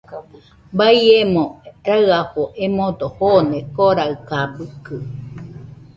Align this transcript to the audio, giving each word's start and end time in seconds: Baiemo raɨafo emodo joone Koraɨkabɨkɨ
Baiemo 0.77 1.43
raɨafo 1.87 2.43
emodo 2.63 3.07
joone 3.17 3.57
Koraɨkabɨkɨ 3.75 4.95